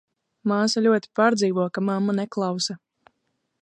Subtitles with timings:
[0.51, 2.81] Māsa ļoti pārdzīvo, ka mamma neklausa.